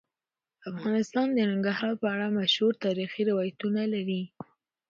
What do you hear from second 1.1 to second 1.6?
د